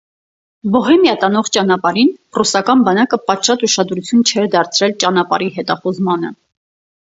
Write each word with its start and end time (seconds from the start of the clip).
Բոհեմիա 0.75 1.11
տանող 1.23 1.51
ճանապարհին 1.57 2.09
պրուսական 2.37 2.81
բանակը 2.89 3.21
պատշաճ 3.27 3.67
ուշադրություն 3.69 4.27
չէր 4.33 4.51
դարձրել 4.57 4.99
ճանապարհի 5.07 5.53
հետախուզմանը։ 5.61 6.35